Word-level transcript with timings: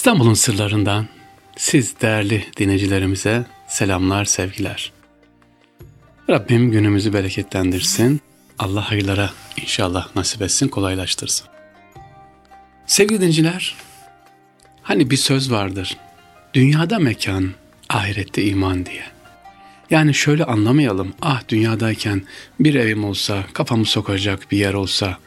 İstanbul'un 0.00 0.34
sırlarından 0.34 1.08
siz 1.56 2.00
değerli 2.00 2.44
dinleyicilerimize 2.56 3.46
selamlar, 3.68 4.24
sevgiler. 4.24 4.92
Rabbim 6.30 6.70
günümüzü 6.70 7.12
bereketlendirsin. 7.12 8.20
Allah 8.58 8.90
hayırlara 8.90 9.30
inşallah 9.56 10.16
nasip 10.16 10.42
etsin, 10.42 10.68
kolaylaştırsın. 10.68 11.46
Sevgili 12.86 13.20
dinciler, 13.20 13.76
hani 14.82 15.10
bir 15.10 15.16
söz 15.16 15.50
vardır. 15.50 15.96
Dünyada 16.54 16.98
mekan, 16.98 17.50
ahirette 17.88 18.44
iman 18.44 18.86
diye. 18.86 19.04
Yani 19.90 20.14
şöyle 20.14 20.44
anlamayalım. 20.44 21.14
Ah 21.22 21.42
dünyadayken 21.48 22.22
bir 22.60 22.74
evim 22.74 23.04
olsa, 23.04 23.44
kafamı 23.52 23.84
sokacak 23.84 24.50
bir 24.50 24.58
yer 24.58 24.74
olsa. 24.74 25.18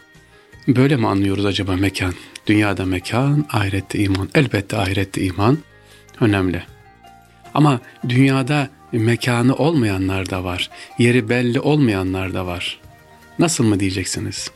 Böyle 0.68 0.96
mi 0.96 1.08
anlıyoruz 1.08 1.46
acaba 1.46 1.76
mekan? 1.76 2.14
Dünyada 2.48 2.86
mekan, 2.86 3.46
ahirette 3.50 4.00
iman. 4.00 4.30
Elbette 4.36 4.78
ahirette 4.78 5.22
iman 5.22 5.58
önemli. 6.22 6.64
Ama 7.54 7.80
dünyada 8.10 8.70
mekanı 8.92 9.56
olmayanlar 9.56 10.30
da 10.30 10.44
var. 10.44 10.70
Yeri 11.00 11.30
belli 11.30 11.60
olmayanlar 11.60 12.34
da 12.34 12.46
var. 12.46 12.80
Nasıl 13.40 13.64
mı 13.64 13.80
diyeceksiniz? 13.80 14.52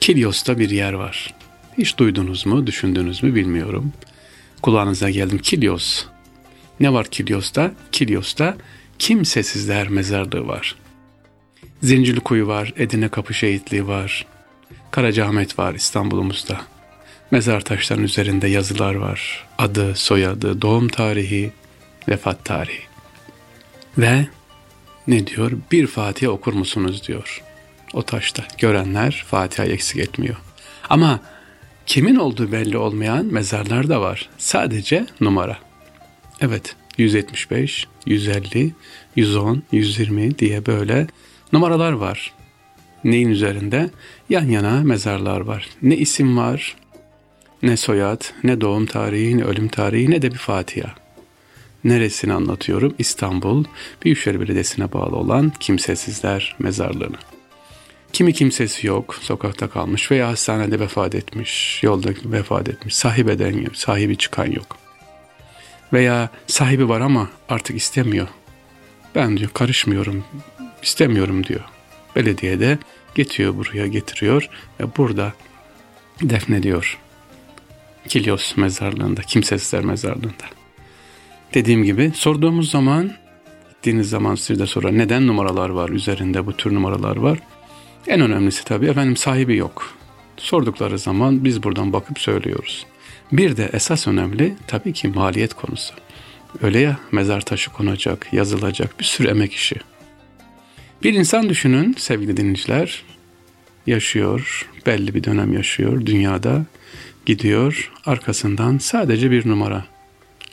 Kilyos'ta 0.00 0.58
bir 0.58 0.70
yer 0.70 0.92
var. 0.92 1.34
Hiç 1.78 1.98
duydunuz 1.98 2.46
mu, 2.46 2.66
düşündünüz 2.66 3.22
mü 3.22 3.34
bilmiyorum. 3.34 3.92
Kulağınıza 4.62 5.10
geldim 5.10 5.38
Kilyos. 5.38 6.04
Ne 6.80 6.92
var 6.92 7.06
Kilyos'ta? 7.06 7.72
Kilyos'ta 7.92 8.56
kimsesizler 8.98 9.88
mezarlığı 9.88 10.46
var. 10.46 10.76
Zincirli 11.82 12.20
Kuyu 12.20 12.46
var, 12.46 12.72
Edirne 12.76 13.08
Kapı 13.08 13.34
Şehitliği 13.34 13.86
var. 13.86 14.26
Karacaahmet 14.90 15.58
var 15.58 15.74
İstanbul'umuzda. 15.74 16.60
Mezar 17.30 17.60
taşlarının 17.60 18.04
üzerinde 18.04 18.48
yazılar 18.48 18.94
var. 18.94 19.46
Adı, 19.58 19.94
soyadı, 19.94 20.62
doğum 20.62 20.88
tarihi, 20.88 21.52
vefat 22.08 22.44
tarihi. 22.44 22.82
Ve 23.98 24.26
ne 25.06 25.26
diyor? 25.26 25.52
Bir 25.72 25.86
Fatiha 25.86 26.30
okur 26.30 26.52
musunuz 26.52 27.08
diyor. 27.08 27.42
O 27.92 28.02
taşta. 28.02 28.44
Görenler 28.58 29.24
Fatiha 29.28 29.66
eksik 29.66 29.96
etmiyor. 29.96 30.36
Ama 30.90 31.20
kimin 31.86 32.16
olduğu 32.16 32.52
belli 32.52 32.78
olmayan 32.78 33.26
mezarlar 33.26 33.88
da 33.88 34.00
var. 34.00 34.28
Sadece 34.38 35.06
numara. 35.20 35.58
Evet 36.40 36.76
175, 36.98 37.86
150, 38.06 38.74
110, 39.16 39.62
120 39.72 40.38
diye 40.38 40.66
böyle 40.66 41.06
numaralar 41.52 41.92
var. 41.92 42.32
Neyin 43.04 43.28
üzerinde? 43.28 43.90
Yan 44.28 44.48
yana 44.48 44.80
mezarlar 44.82 45.40
var. 45.40 45.68
Ne 45.82 45.96
isim 45.96 46.36
var, 46.36 46.76
ne 47.62 47.76
soyad, 47.76 48.24
ne 48.44 48.60
doğum 48.60 48.86
tarihi, 48.86 49.38
ne 49.38 49.44
ölüm 49.44 49.68
tarihi, 49.68 50.10
ne 50.10 50.22
de 50.22 50.32
bir 50.32 50.38
Fatiha. 50.38 50.94
Neresini 51.84 52.32
anlatıyorum? 52.32 52.94
İstanbul 52.98 53.64
Büyükşehir 54.04 54.40
Belediyesi'ne 54.40 54.92
bağlı 54.92 55.16
olan 55.16 55.52
Kimsesizler 55.60 56.56
Mezarlığı'nı. 56.58 57.16
Kimi 58.12 58.32
kimsesi 58.32 58.86
yok, 58.86 59.14
sokakta 59.20 59.70
kalmış 59.70 60.10
veya 60.10 60.28
hastanede 60.28 60.80
vefat 60.80 61.14
etmiş, 61.14 61.82
yolda 61.82 62.10
vefat 62.24 62.68
etmiş, 62.68 62.96
sahip 62.96 63.28
eden 63.28 63.52
yok, 63.52 63.76
sahibi 63.76 64.16
çıkan 64.16 64.50
yok. 64.50 64.76
Veya 65.92 66.28
sahibi 66.46 66.88
var 66.88 67.00
ama 67.00 67.28
artık 67.48 67.76
istemiyor. 67.76 68.28
Ben 69.14 69.36
diyor 69.36 69.50
karışmıyorum, 69.54 70.24
istemiyorum 70.82 71.46
diyor. 71.46 71.64
Belediye 72.16 72.60
de 72.60 72.78
getiriyor 73.14 73.56
buraya 73.56 73.86
getiriyor 73.86 74.48
ve 74.80 74.84
burada 74.96 75.32
defnediyor. 76.22 76.98
Kilyos 78.08 78.56
mezarlığında, 78.56 79.22
kimsesizler 79.22 79.84
mezarlığında. 79.84 80.44
Dediğim 81.54 81.84
gibi 81.84 82.12
sorduğumuz 82.14 82.70
zaman, 82.70 83.12
gittiğiniz 83.68 84.10
zaman 84.10 84.34
siz 84.34 84.58
de 84.58 84.66
sonra 84.66 84.90
neden 84.90 85.26
numaralar 85.26 85.68
var 85.68 85.88
üzerinde 85.88 86.46
bu 86.46 86.56
tür 86.56 86.74
numaralar 86.74 87.16
var. 87.16 87.38
En 88.06 88.20
önemlisi 88.20 88.64
tabii 88.64 88.86
efendim 88.86 89.16
sahibi 89.16 89.56
yok. 89.56 89.94
Sordukları 90.36 90.98
zaman 90.98 91.44
biz 91.44 91.62
buradan 91.62 91.92
bakıp 91.92 92.18
söylüyoruz. 92.18 92.86
Bir 93.32 93.56
de 93.56 93.70
esas 93.72 94.08
önemli 94.08 94.54
tabii 94.66 94.92
ki 94.92 95.08
maliyet 95.08 95.54
konusu. 95.54 95.94
Öyle 96.62 96.78
ya 96.78 96.96
mezar 97.12 97.40
taşı 97.40 97.70
konacak, 97.72 98.32
yazılacak 98.32 99.00
bir 99.00 99.04
sürü 99.04 99.28
emek 99.28 99.52
işi. 99.52 99.76
Bir 101.02 101.14
insan 101.14 101.48
düşünün 101.48 101.94
sevgili 101.98 102.36
dinleyiciler, 102.36 103.02
yaşıyor, 103.86 104.68
belli 104.86 105.14
bir 105.14 105.24
dönem 105.24 105.52
yaşıyor 105.52 106.06
dünyada, 106.06 106.64
gidiyor 107.26 107.92
arkasından 108.06 108.78
sadece 108.78 109.30
bir 109.30 109.48
numara. 109.48 109.84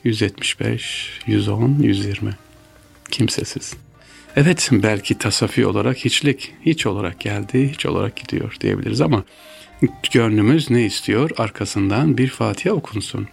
175, 0.03 1.19
110, 1.27 1.77
120. 1.81 2.31
Kimsesiz. 3.11 3.73
Evet 4.35 4.69
belki 4.71 5.17
tasafi 5.17 5.65
olarak 5.65 5.97
hiçlik, 5.97 6.53
hiç 6.61 6.85
olarak 6.85 7.19
geldi, 7.19 7.69
hiç 7.73 7.85
olarak 7.85 8.15
gidiyor 8.15 8.57
diyebiliriz 8.61 9.01
ama 9.01 9.23
gönlümüz 10.11 10.69
ne 10.69 10.85
istiyor? 10.85 11.29
Arkasından 11.37 12.17
bir 12.17 12.27
Fatiha 12.27 12.75
okunsun. 12.75 13.27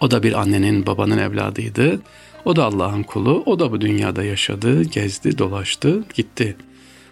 O 0.00 0.10
da 0.10 0.22
bir 0.22 0.40
annenin 0.40 0.86
babanın 0.86 1.18
evladıydı. 1.18 2.00
O 2.44 2.56
da 2.56 2.64
Allah'ın 2.64 3.02
kulu. 3.02 3.42
O 3.46 3.58
da 3.58 3.72
bu 3.72 3.80
dünyada 3.80 4.24
yaşadı, 4.24 4.82
gezdi, 4.82 5.38
dolaştı, 5.38 6.04
gitti. 6.14 6.56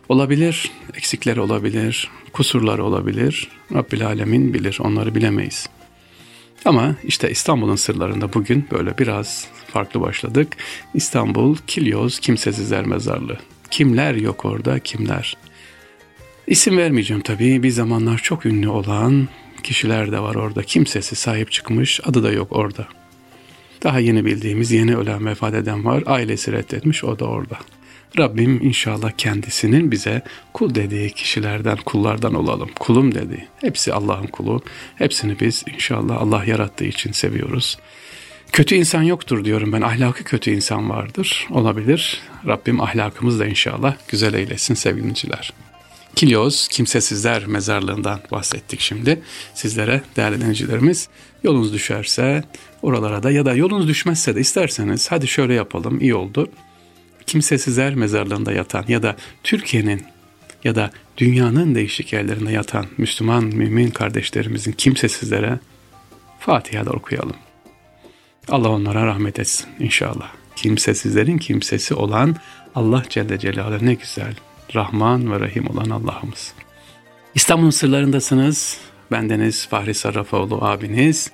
Olabilir, 0.09 0.71
eksikler 0.95 1.37
olabilir, 1.37 2.11
kusurlar 2.33 2.79
olabilir. 2.79 3.49
Rabbil 3.75 4.07
Alemin 4.07 4.55
bilir, 4.55 4.79
onları 4.81 5.15
bilemeyiz. 5.15 5.69
Ama 6.65 6.95
işte 7.05 7.31
İstanbul'un 7.31 7.77
sırlarında 7.77 8.33
bugün 8.33 8.67
böyle 8.71 8.99
biraz 8.99 9.49
farklı 9.67 10.01
başladık. 10.01 10.57
İstanbul 10.95 11.57
Kilyos 11.67 12.19
Kimsesizler 12.19 12.87
Mezarlığı. 12.87 13.39
Kimler 13.71 14.15
yok 14.15 14.45
orada, 14.45 14.79
kimler? 14.79 15.37
İsim 16.47 16.77
vermeyeceğim 16.77 17.23
tabii. 17.23 17.63
Bir 17.63 17.71
zamanlar 17.71 18.19
çok 18.19 18.47
ünlü 18.47 18.69
olan 18.69 19.29
kişiler 19.63 20.13
de 20.13 20.21
var 20.21 20.35
orada. 20.35 20.63
Kimsesi 20.63 21.17
sahip 21.17 21.53
çıkmış, 21.53 22.01
adı 22.05 22.23
da 22.23 22.33
yok 22.33 22.49
orada. 22.51 22.89
Daha 23.83 23.99
yeni 23.99 24.25
bildiğimiz 24.25 24.71
yeni 24.71 24.97
ölen 24.97 25.27
vefat 25.27 25.55
eden 25.55 25.85
var. 25.85 26.03
Ailesi 26.07 26.53
reddetmiş, 26.53 27.05
o 27.05 27.19
da 27.19 27.25
orada. 27.25 27.59
Rabbim 28.19 28.63
inşallah 28.63 29.11
kendisinin 29.19 29.91
bize 29.91 30.23
kul 30.53 30.75
dediği 30.75 31.11
kişilerden, 31.11 31.77
kullardan 31.77 32.35
olalım. 32.35 32.71
Kulum 32.81 33.15
dedi. 33.15 33.49
Hepsi 33.61 33.93
Allah'ın 33.93 34.27
kulu. 34.27 34.63
Hepsini 34.97 35.41
biz 35.41 35.65
inşallah 35.75 36.23
Allah 36.23 36.45
yarattığı 36.45 36.85
için 36.85 37.13
seviyoruz. 37.13 37.79
Kötü 38.53 38.75
insan 38.75 39.03
yoktur 39.03 39.45
diyorum 39.45 39.73
ben. 39.73 39.81
Ahlakı 39.81 40.25
kötü 40.25 40.51
insan 40.51 40.91
vardır. 40.91 41.47
Olabilir. 41.51 42.21
Rabbim 42.47 42.81
ahlakımız 42.81 43.41
da 43.41 43.47
inşallah 43.47 43.97
güzel 44.09 44.35
eylesin 44.35 44.75
sevgiliciler. 44.75 45.53
Kilyos 46.17 46.69
Kimsesizler 46.69 47.47
Mezarlığı'ndan 47.47 48.21
bahsettik 48.31 48.81
şimdi. 48.81 49.23
Sizlere 49.55 50.03
değerli 50.17 50.41
dinleyicilerimiz 50.41 51.09
yolunuz 51.43 51.73
düşerse 51.73 52.45
oralara 52.83 53.23
da 53.23 53.31
ya 53.31 53.47
da 53.47 53.55
yolunuz 53.55 53.89
düşmezse 53.89 54.35
de 54.35 54.41
isterseniz 54.41 55.11
hadi 55.11 55.29
şöyle 55.29 55.55
yapalım 55.55 56.01
iyi 56.01 56.15
oldu 56.15 56.49
kimsesizler 57.29 57.95
mezarlığında 57.95 58.53
yatan 58.53 58.85
ya 58.89 59.03
da 59.03 59.17
Türkiye'nin 59.45 60.03
ya 60.65 60.75
da 60.75 60.91
dünyanın 61.17 61.75
değişik 61.75 62.13
yerlerinde 62.13 62.53
yatan 62.53 62.87
Müslüman 62.99 63.45
mümin 63.45 63.91
kardeşlerimizin 63.91 64.73
kimsesizlere 64.73 65.59
Fatiha'da 66.41 66.91
okuyalım. 66.91 67.37
Allah 68.49 68.69
onlara 68.69 69.07
rahmet 69.07 69.39
etsin 69.39 69.67
inşallah. 69.79 70.33
Kimsesizlerin 70.57 71.39
kimsesi 71.39 71.95
olan 71.95 72.37
Allah 72.75 73.03
Celle 73.09 73.39
Celaluhu 73.39 73.87
ne 73.87 73.95
güzel. 73.95 74.35
Rahman 74.75 75.33
ve 75.33 75.41
Rahim 75.41 75.71
olan 75.71 75.91
Allah'ımız. 75.91 76.53
İstanbul'un 77.35 77.71
sırlarındasınız. 77.71 78.79
Bendeniz 79.11 79.67
Fahri 79.67 79.95
Sarrafoğlu 79.95 80.65
abiniz. 80.65 81.31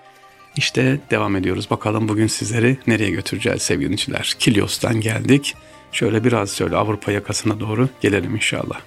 İşte 0.57 1.01
devam 1.11 1.37
ediyoruz. 1.37 1.71
Bakalım 1.71 2.09
bugün 2.09 2.27
sizleri 2.27 2.77
nereye 2.87 3.11
götüreceğiz 3.11 3.63
sevgili 3.63 3.85
dinleyiciler. 3.85 4.37
Kilyos'tan 4.39 5.01
geldik. 5.01 5.55
Şöyle 5.93 6.25
biraz 6.25 6.51
şöyle 6.57 6.77
Avrupa 6.77 7.13
yakasına 7.13 7.61
doğru 7.61 7.89
gelelim 8.01 8.35
inşallah. 8.35 8.81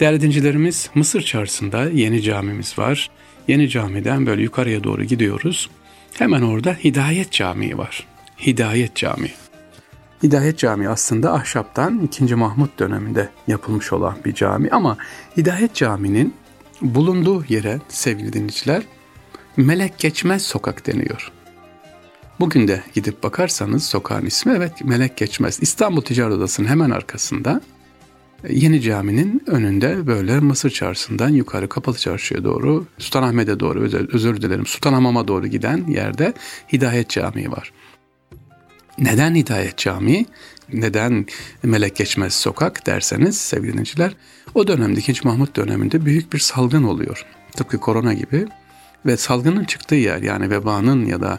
Değerli 0.00 0.20
dincilerimiz 0.20 0.90
Mısır 0.94 1.22
çarşısında 1.22 1.84
yeni 1.90 2.22
camimiz 2.22 2.78
var. 2.78 3.10
Yeni 3.48 3.68
camiden 3.68 4.26
böyle 4.26 4.42
yukarıya 4.42 4.84
doğru 4.84 5.04
gidiyoruz. 5.04 5.70
Hemen 6.14 6.42
orada 6.42 6.72
Hidayet 6.72 7.32
Camii 7.32 7.78
var. 7.78 8.06
Hidayet 8.46 8.94
Camii. 8.94 9.32
Hidayet 10.22 10.58
Camii 10.58 10.88
aslında 10.88 11.32
ahşaptan 11.32 12.00
2. 12.20 12.34
Mahmut 12.34 12.78
döneminde 12.78 13.28
yapılmış 13.46 13.92
olan 13.92 14.16
bir 14.24 14.34
cami 14.34 14.70
ama 14.70 14.96
Hidayet 15.36 15.74
Camii'nin 15.74 16.34
bulunduğu 16.82 17.44
yere 17.48 17.78
sevgili 17.88 18.32
dinleyiciler 18.32 18.82
Melek 19.58 19.98
Geçmez 19.98 20.42
Sokak 20.42 20.86
deniyor. 20.86 21.32
Bugün 22.40 22.68
de 22.68 22.82
gidip 22.94 23.22
bakarsanız 23.22 23.84
sokağın 23.84 24.26
ismi 24.26 24.52
evet 24.56 24.84
Melek 24.84 25.16
Geçmez. 25.16 25.58
İstanbul 25.60 26.00
Ticaret 26.00 26.36
Odası'nın 26.36 26.68
hemen 26.68 26.90
arkasında 26.90 27.60
Yeni 28.48 28.80
caminin 28.80 29.42
önünde 29.46 30.06
böyle 30.06 30.40
Mısır 30.40 30.70
Çarşısı'ndan 30.70 31.28
yukarı 31.28 31.68
Kapalı 31.68 31.96
Çarşı'ya 31.96 32.44
doğru 32.44 32.86
Sultanahmet'e 32.98 33.60
doğru 33.60 33.80
özür, 33.80 34.08
özür 34.14 34.42
dilerim 34.42 34.66
Sultanhamam'a 34.66 35.28
doğru 35.28 35.46
giden 35.46 35.86
yerde 35.86 36.34
Hidayet 36.72 37.10
Camii 37.10 37.50
var. 37.50 37.72
Neden 38.98 39.34
Hidayet 39.34 39.78
Camii? 39.78 40.26
Neden 40.72 41.26
Melek 41.62 41.96
Geçmez 41.96 42.34
Sokak 42.34 42.86
derseniz 42.86 43.38
sevgili 43.38 43.72
dinleyiciler 43.72 44.12
o 44.54 44.66
dönemde 44.66 45.00
2. 45.00 45.26
Mahmut 45.28 45.56
döneminde 45.56 46.04
büyük 46.04 46.32
bir 46.32 46.38
salgın 46.38 46.82
oluyor. 46.82 47.26
Tıpkı 47.52 47.78
korona 47.78 48.14
gibi 48.14 48.46
ve 49.06 49.16
salgının 49.16 49.64
çıktığı 49.64 49.94
yer 49.94 50.22
yani 50.22 50.50
vebanın 50.50 51.06
ya 51.06 51.20
da 51.20 51.38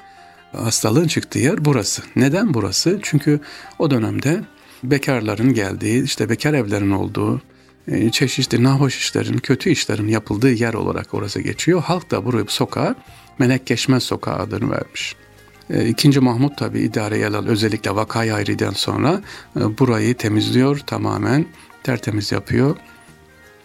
hastalığın 0.51 1.07
çıktığı 1.07 1.39
yer 1.39 1.65
burası. 1.65 2.01
Neden 2.15 2.53
burası? 2.53 2.99
Çünkü 3.03 3.39
o 3.79 3.91
dönemde 3.91 4.43
bekarların 4.83 5.53
geldiği, 5.53 6.03
işte 6.03 6.29
bekar 6.29 6.53
evlerin 6.53 6.91
olduğu, 6.91 7.41
e, 7.87 8.11
çeşitli 8.11 8.63
nahoş 8.63 8.97
işlerin, 8.97 9.37
kötü 9.37 9.69
işlerin 9.69 10.07
yapıldığı 10.07 10.51
yer 10.51 10.73
olarak 10.73 11.13
orası 11.13 11.41
geçiyor. 11.41 11.83
Halk 11.83 12.11
da 12.11 12.25
burayı 12.25 12.45
sokağa 12.47 12.95
Melek 13.39 13.65
Geçmez 13.65 14.03
Sokağı 14.03 14.35
adını 14.35 14.71
vermiş. 14.71 15.15
E, 15.69 15.87
ikinci 15.87 16.19
Mahmut 16.19 16.57
tabi 16.57 16.79
idareye 16.79 17.27
alan 17.27 17.47
özellikle 17.47 17.95
vakayı 17.95 18.33
ayrıdan 18.33 18.73
sonra 18.73 19.21
e, 19.59 19.77
burayı 19.77 20.17
temizliyor 20.17 20.77
tamamen 20.77 21.45
tertemiz 21.83 22.31
yapıyor. 22.31 22.75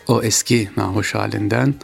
O 0.09 0.23
eski 0.23 0.69
nahoş 0.77 1.15
halinden, 1.15 1.75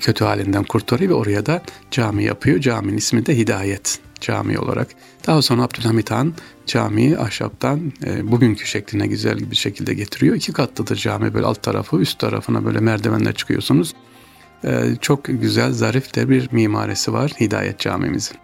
kötü 0.00 0.24
halinden 0.24 0.64
kurtarıyor 0.64 1.10
ve 1.10 1.14
oraya 1.14 1.46
da 1.46 1.62
cami 1.90 2.24
yapıyor. 2.24 2.60
Caminin 2.60 2.96
ismi 2.96 3.26
de 3.26 3.36
Hidayet 3.36 4.00
Camii 4.20 4.58
olarak. 4.58 4.88
Daha 5.26 5.42
sonra 5.42 5.62
Abdülhamit 5.62 6.10
Han 6.10 6.34
camiyi 6.66 7.18
ahşaptan 7.18 7.92
e, 8.06 8.30
bugünkü 8.30 8.66
şekline 8.66 9.06
güzel 9.06 9.50
bir 9.50 9.56
şekilde 9.56 9.94
getiriyor. 9.94 10.36
İki 10.36 10.52
katlıdır 10.52 10.96
cami 10.96 11.34
böyle 11.34 11.46
alt 11.46 11.62
tarafı 11.62 11.96
üst 11.96 12.18
tarafına 12.18 12.64
böyle 12.64 12.80
merdivenler 12.80 13.34
çıkıyorsunuz. 13.34 13.94
E, 14.64 14.96
çok 15.00 15.24
güzel 15.24 15.72
zarif 15.72 16.14
de 16.14 16.28
bir 16.28 16.52
mimarisi 16.52 17.12
var 17.12 17.32
Hidayet 17.40 17.78
Camimizin. 17.78 18.36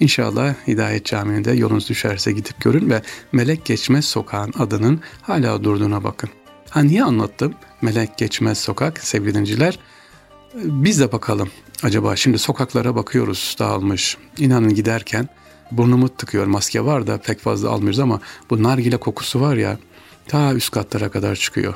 İnşallah 0.00 0.54
Hidayet 0.66 1.04
Camii'nde 1.04 1.52
yolunuz 1.52 1.88
düşerse 1.88 2.32
gidip 2.32 2.60
görün 2.60 2.90
ve 2.90 3.02
Melek 3.32 3.64
Geçmez 3.64 4.04
Sokağın 4.04 4.52
adının 4.58 5.00
hala 5.22 5.64
durduğuna 5.64 6.04
bakın. 6.04 6.30
Ha 6.72 6.80
niye 6.80 7.04
anlattım? 7.04 7.54
Melek 7.82 8.18
Geçmez 8.18 8.58
Sokak 8.58 8.98
sevgili 8.98 9.34
dinciler. 9.34 9.78
Biz 10.54 11.00
de 11.00 11.12
bakalım 11.12 11.50
acaba 11.82 12.16
şimdi 12.16 12.38
sokaklara 12.38 12.94
bakıyoruz 12.94 13.56
dağılmış. 13.58 14.16
İnanın 14.38 14.74
giderken 14.74 15.28
burnumu 15.72 16.08
tıkıyor 16.08 16.46
maske 16.46 16.84
var 16.84 17.06
da 17.06 17.18
pek 17.18 17.40
fazla 17.40 17.70
almıyoruz 17.70 17.98
ama 17.98 18.20
bu 18.50 18.62
nargile 18.62 18.96
kokusu 18.96 19.40
var 19.40 19.56
ya 19.56 19.78
ta 20.28 20.54
üst 20.54 20.70
katlara 20.70 21.10
kadar 21.10 21.36
çıkıyor. 21.36 21.74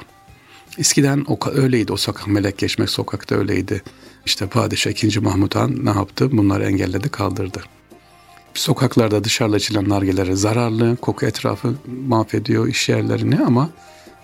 Eskiden 0.79 1.25
o 1.29 1.39
öyleydi 1.51 1.93
o 1.93 1.97
sokak 1.97 2.27
melek 2.27 2.59
geçmek 2.59 2.91
sokakta 2.91 3.35
öyleydi. 3.35 3.83
İşte 4.27 4.47
Padişah 4.47 4.91
2. 4.91 5.21
Mahmut 5.21 5.57
Han 5.57 5.85
ne 5.85 5.91
yaptı? 5.91 6.33
Bunları 6.33 6.65
engelledi 6.65 7.09
kaldırdı. 7.09 7.63
Sokaklarda 8.55 9.25
dışarıda 9.25 9.57
içilen 9.57 9.89
nargilere 9.89 10.37
zararlı, 10.37 10.97
koku 10.97 11.27
etrafı 11.27 11.75
mahvediyor 11.87 12.69
iş 12.69 12.89
yerlerini 12.89 13.39
ama 13.45 13.71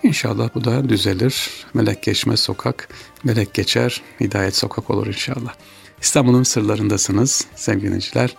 İnşallah 0.03 0.49
bu 0.55 0.63
da 0.63 0.89
düzelir. 0.89 1.49
Melek 1.73 2.03
geçmez 2.03 2.39
sokak, 2.39 2.89
melek 3.23 3.53
geçer, 3.53 4.01
hidayet 4.19 4.55
sokak 4.55 4.89
olur 4.89 5.07
inşallah. 5.07 5.53
İstanbul'un 6.01 6.43
sırlarındasınız 6.43 7.45
sevgili 7.55 7.85
dinleyiciler. 7.85 8.35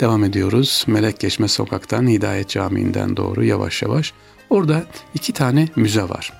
Devam 0.00 0.24
ediyoruz. 0.24 0.84
Melek 0.86 1.20
Geçme 1.20 1.48
Sokak'tan 1.48 2.08
Hidayet 2.08 2.48
Camii'nden 2.48 3.16
doğru 3.16 3.44
yavaş 3.44 3.82
yavaş. 3.82 4.12
Orada 4.50 4.86
iki 5.14 5.32
tane 5.32 5.68
müze 5.76 6.02
var. 6.02 6.32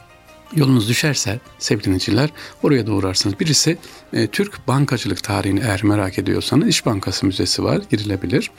Yolunuz 0.56 0.88
düşerse 0.88 1.40
sevgili 1.58 1.84
dinleyiciler 1.84 2.30
oraya 2.62 2.86
da 2.86 2.92
uğrarsınız. 2.92 3.40
Birisi 3.40 3.78
e, 4.12 4.26
Türk 4.26 4.68
bankacılık 4.68 5.22
tarihini 5.22 5.60
eğer 5.60 5.84
merak 5.84 6.18
ediyorsanız 6.18 6.68
İş 6.68 6.86
Bankası 6.86 7.26
Müzesi 7.26 7.64
var 7.64 7.82
girilebilir 7.90 8.50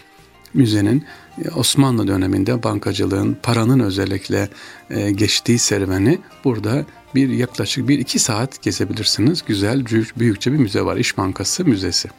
müzenin 0.55 1.05
e, 1.45 1.49
Osmanlı 1.49 2.07
döneminde 2.07 2.63
bankacılığın, 2.63 3.37
paranın 3.43 3.79
özellikle 3.79 4.49
e, 4.89 5.11
geçtiği 5.11 5.59
serüveni 5.59 6.19
burada 6.43 6.85
bir 7.15 7.29
yaklaşık 7.29 7.87
bir 7.87 7.99
iki 7.99 8.19
saat 8.19 8.61
gezebilirsiniz. 8.61 9.43
Güzel, 9.45 9.85
büyükçe 10.19 10.53
bir 10.53 10.57
müze 10.57 10.81
var. 10.81 10.97
İş 10.97 11.17
Bankası 11.17 11.65
Müzesi. 11.65 12.09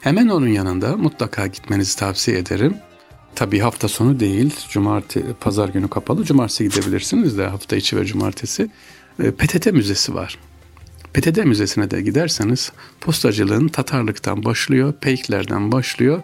Hemen 0.00 0.28
onun 0.28 0.48
yanında 0.48 0.96
mutlaka 0.96 1.46
gitmenizi 1.46 1.96
tavsiye 1.96 2.38
ederim. 2.38 2.76
Tabii 3.34 3.58
hafta 3.58 3.88
sonu 3.88 4.20
değil, 4.20 4.54
cumartesi, 4.68 5.26
pazar 5.40 5.68
günü 5.68 5.88
kapalı. 5.88 6.24
Cumartesi 6.24 6.64
gidebilirsiniz 6.64 7.38
de 7.38 7.46
hafta 7.46 7.76
içi 7.76 7.96
ve 7.96 8.04
cumartesi. 8.04 8.70
E, 9.22 9.30
PTT 9.30 9.66
Müzesi 9.66 10.14
var. 10.14 10.38
PTT 11.14 11.44
Müzesi'ne 11.44 11.90
de 11.90 12.02
giderseniz 12.02 12.72
postacılığın 13.00 13.68
Tatarlıktan 13.68 14.44
başlıyor, 14.44 14.92
Peyklerden 15.00 15.72
başlıyor 15.72 16.22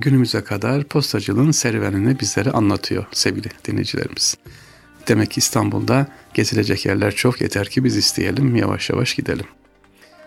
günümüze 0.00 0.40
kadar 0.40 0.84
postacılığın 0.84 1.50
serüvenini 1.50 2.20
bizlere 2.20 2.50
anlatıyor 2.50 3.06
sevgili 3.12 3.48
dinleyicilerimiz. 3.64 4.36
Demek 5.08 5.30
ki 5.30 5.38
İstanbul'da 5.38 6.06
gezilecek 6.34 6.86
yerler 6.86 7.14
çok 7.14 7.40
yeter 7.40 7.68
ki 7.68 7.84
biz 7.84 7.96
isteyelim 7.96 8.56
yavaş 8.56 8.90
yavaş 8.90 9.14
gidelim. 9.14 9.46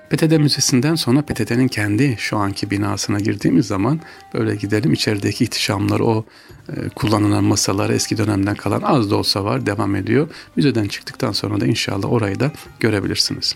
PTT 0.10 0.32
Müzesi'nden 0.32 0.96
sonra 0.96 1.22
PTT'nin 1.22 1.68
kendi 1.68 2.16
şu 2.20 2.38
anki 2.38 2.72
binasına 2.72 3.20
girdiğimiz 3.20 3.68
zaman 3.68 4.00
böyle 4.34 4.56
gidelim 4.56 4.94
içerideki 4.94 5.44
ihtişamlar 5.44 6.00
o 6.00 6.26
e, 6.70 6.90
kullanılan 6.90 7.44
masalar 7.44 7.90
eski 7.90 8.18
dönemden 8.18 8.56
kalan 8.56 8.82
az 8.82 9.12
da 9.12 9.16
olsa 9.16 9.44
var 9.44 9.66
devam 9.66 9.96
ediyor. 9.96 10.30
Müzeden 10.56 10.88
çıktıktan 10.88 11.32
sonra 11.32 11.62
da 11.62 11.66
inşallah 11.66 12.12
orayı 12.12 12.40
da 12.40 12.52
görebilirsiniz. 12.80 13.56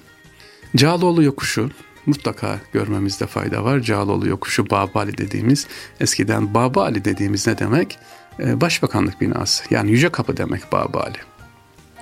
Cağaloğlu 0.75 1.23
Yokuşu 1.23 1.69
mutlaka 2.07 2.59
görmemizde 2.73 3.27
fayda 3.27 3.63
var. 3.63 3.79
Cağaloğlu 3.79 4.27
yokuşu 4.27 4.69
Babali 4.69 5.17
dediğimiz 5.17 5.67
eskiden 5.99 6.53
Babali 6.53 7.05
dediğimiz 7.05 7.47
ne 7.47 7.57
demek? 7.57 7.99
Ee, 8.39 8.61
Başbakanlık 8.61 9.21
binası 9.21 9.63
yani 9.69 9.91
Yüce 9.91 10.09
Kapı 10.09 10.37
demek 10.37 10.71
Babali. 10.71 11.17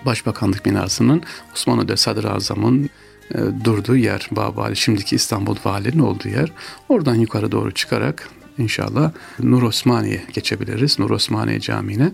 Başbakanlık 0.06 0.66
binasının 0.66 1.24
Osmanlı'da 1.54 1.98
Sadrazam'ın 1.98 2.90
e, 3.32 3.38
durduğu 3.64 3.96
yer 3.96 4.30
Babali 4.32 4.76
şimdiki 4.76 5.16
İstanbul 5.16 5.56
Valinin 5.66 6.00
olduğu 6.00 6.30
yer. 6.30 6.52
Oradan 6.90 7.16
yukarı 7.16 7.52
doğru 7.52 7.72
çıkarak 7.72 8.30
inşallah 8.58 9.12
Nur 9.40 9.64
Osmaniye 9.64 10.24
geçebiliriz. 10.34 11.00
Nur 11.00 11.10
Osmaniye 11.10 11.60
Camii'ne. 11.60 12.12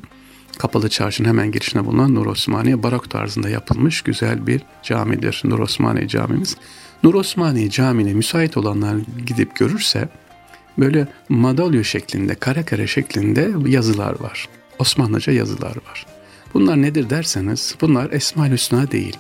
Kapalı 0.57 0.89
Çarşı'nın 0.89 1.27
hemen 1.27 1.51
girişine 1.51 1.85
bulunan 1.85 2.15
Nur 2.15 2.25
Osmaniye 2.25 2.83
barok 2.83 3.09
tarzında 3.09 3.49
yapılmış 3.49 4.01
güzel 4.01 4.47
bir 4.47 4.61
camidir. 4.83 5.41
Nur 5.45 5.59
Osmaniye 5.59 6.07
camimiz. 6.07 6.57
Nur 7.03 7.13
Osmaniye 7.13 7.69
Camii'ne 7.69 8.13
müsait 8.13 8.57
olanlar 8.57 8.97
gidip 9.25 9.55
görürse 9.55 10.09
böyle 10.77 11.07
madalyo 11.29 11.83
şeklinde, 11.83 12.35
kare 12.35 12.65
kare 12.65 12.87
şeklinde 12.87 13.51
yazılar 13.65 14.19
var. 14.19 14.49
Osmanlıca 14.79 15.33
yazılar 15.33 15.75
var. 15.75 16.05
Bunlar 16.53 16.81
nedir 16.81 17.09
derseniz 17.09 17.75
bunlar 17.81 18.11
Esma-ül 18.11 18.51
Hüsna 18.51 18.91
değil. 18.91 19.17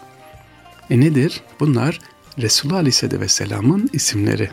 E 0.89 0.99
nedir? 0.99 1.41
Bunlar 1.59 1.99
Resulullah 2.37 2.77
Aleyhisselatü 2.77 3.19
Vesselam'ın 3.19 3.89
isimleri. 3.93 4.49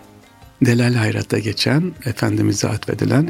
Delal 0.63 0.95
Hayrat'ta 0.95 1.39
geçen 1.39 1.93
Efendimiz'e 2.05 2.69
atfedilen 2.69 3.27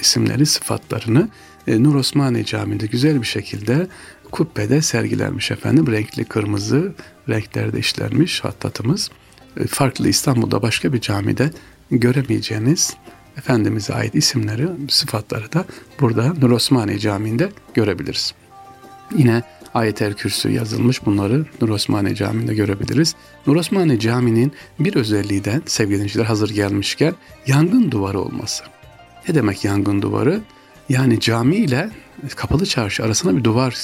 isimleri, 0.00 0.46
sıfatlarını 0.46 1.28
e, 1.66 1.82
Nur 1.82 1.94
Osmaniye 1.94 2.44
Camii'nde 2.44 2.86
güzel 2.86 3.20
bir 3.20 3.26
şekilde 3.26 3.86
kubbede 4.30 4.82
sergilenmiş 4.82 5.50
efendim. 5.50 5.92
Renkli 5.92 6.24
kırmızı 6.24 6.92
renklerde 7.28 7.78
işlenmiş 7.78 8.44
hattatımız 8.44 9.10
farklı 9.68 10.08
İstanbul'da 10.08 10.62
başka 10.62 10.92
bir 10.92 11.00
camide 11.00 11.50
göremeyeceğiniz 11.90 12.96
Efendimiz'e 13.36 13.94
ait 13.94 14.14
isimleri, 14.14 14.68
sıfatları 14.88 15.52
da 15.52 15.64
burada 16.00 16.34
Nur 16.40 16.50
Osmaniye 16.50 16.98
Camii'nde 16.98 17.50
görebiliriz. 17.74 18.34
Yine 19.16 19.42
Ayet-el 19.76 20.14
Kürsü 20.14 20.50
yazılmış 20.50 21.06
bunları 21.06 21.46
Nur 21.60 21.68
Osmaniye 21.68 22.14
Camii'nde 22.14 22.54
görebiliriz. 22.54 23.14
Nur 23.46 23.56
Osmaniye 23.56 23.98
Camii'nin 23.98 24.52
bir 24.78 24.96
özelliği 24.96 25.44
de 25.44 25.60
sevgili 25.66 25.94
dinleyiciler 25.94 26.24
hazır 26.24 26.50
gelmişken 26.50 27.14
yangın 27.46 27.90
duvarı 27.90 28.20
olması. 28.20 28.64
Ne 29.28 29.34
demek 29.34 29.64
yangın 29.64 30.02
duvarı? 30.02 30.40
Yani 30.88 31.20
cami 31.20 31.56
ile 31.56 31.90
kapalı 32.36 32.66
çarşı 32.66 33.04
arasına 33.04 33.36
bir 33.36 33.44
duvar 33.44 33.76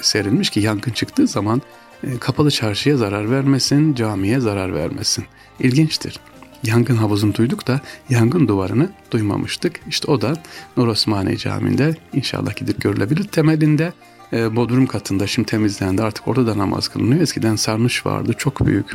serilmiş 0.00 0.50
ki 0.50 0.60
yangın 0.60 0.92
çıktığı 0.92 1.26
zaman 1.26 1.62
e, 2.04 2.18
kapalı 2.18 2.50
çarşıya 2.50 2.96
zarar 2.96 3.30
vermesin, 3.30 3.94
camiye 3.94 4.40
zarar 4.40 4.74
vermesin. 4.74 5.24
İlginçtir. 5.60 6.20
Yangın 6.62 6.96
havuzunu 6.96 7.34
duyduk 7.34 7.66
da 7.66 7.80
yangın 8.10 8.48
duvarını 8.48 8.90
duymamıştık. 9.10 9.80
İşte 9.88 10.10
o 10.10 10.20
da 10.20 10.42
Nur 10.76 10.88
Osmaniye 10.88 11.36
Camii'nde 11.36 11.96
inşallah 12.12 12.56
gidip 12.56 12.80
görülebilir. 12.80 13.24
Temelinde 13.24 13.92
e, 14.32 14.56
Bodrum 14.56 14.86
katında 14.86 15.26
şimdi 15.26 15.48
temizlendi 15.48 16.02
artık 16.02 16.28
orada 16.28 16.46
da 16.46 16.58
namaz 16.58 16.88
kılınıyor. 16.88 17.20
Eskiden 17.20 17.56
sarnıç 17.56 18.06
vardı 18.06 18.32
çok 18.38 18.66
büyük 18.66 18.86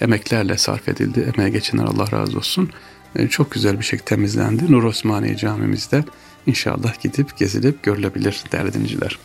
emeklerle 0.00 0.56
sarf 0.56 0.88
edildi. 0.88 1.32
Emeğe 1.34 1.50
geçenler 1.50 1.84
Allah 1.84 2.12
razı 2.12 2.38
olsun. 2.38 2.70
E, 3.16 3.28
çok 3.28 3.50
güzel 3.50 3.78
bir 3.78 3.84
şekilde 3.84 4.04
temizlendi. 4.04 4.72
Nur 4.72 4.84
Osmaniye 4.84 5.36
Camimizde 5.36 6.04
inşallah 6.46 7.00
gidip 7.00 7.36
gezilip 7.36 7.82
görülebilir 7.82 8.42
değerli 8.52 8.72
dinleyiciler. 8.72 9.18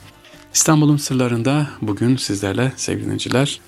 İstanbul'un 0.53 0.97
sırlarında 0.97 1.67
bugün 1.81 2.17
sizlerle 2.17 2.73
sevgili 2.75 3.05
dinleyiciler 3.05 3.61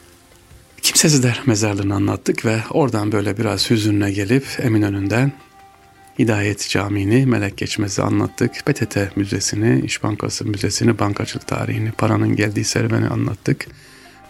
Kimsesizler 0.82 1.42
mezarlığını 1.46 1.96
anlattık 1.96 2.46
ve 2.46 2.60
oradan 2.70 3.12
böyle 3.12 3.38
biraz 3.38 3.70
hüzünle 3.70 4.12
gelip 4.12 4.46
Eminönü'nden 4.60 5.32
Hidayet 6.20 6.70
Camii'ni, 6.70 7.26
Melek 7.26 7.58
Geçmez'i 7.58 8.02
anlattık. 8.02 8.66
PTT 8.66 9.18
Müzesi'ni, 9.18 9.82
İş 9.86 10.04
Bankası 10.04 10.46
Müzesi'ni, 10.46 11.00
bankacılık 11.00 11.48
tarihini, 11.48 11.92
paranın 11.92 12.36
geldiği 12.36 12.66
serüveni 12.66 13.08
anlattık. 13.08 13.68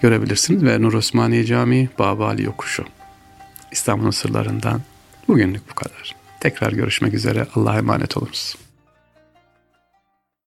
Görebilirsiniz 0.01 0.63
ve 0.63 0.82
Nur 0.82 0.94
Osmaniye 0.94 1.44
Camii, 1.44 1.89
Babali 2.00 2.44
Yokuşu. 2.44 2.86
İstanbul'un 3.72 4.12
sırlarından 4.12 4.82
bugünlük 5.27 5.70
bu 5.70 5.75
kadar. 5.75 6.15
Tekrar 6.39 6.72
görüşmek 6.72 7.13
üzere. 7.13 7.48
Allah'a 7.56 7.77
emanet 7.77 8.17
olunuz. 8.17 8.56